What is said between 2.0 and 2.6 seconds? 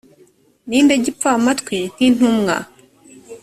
intumwa